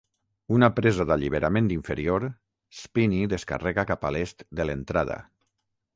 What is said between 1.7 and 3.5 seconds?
inferior, Spinney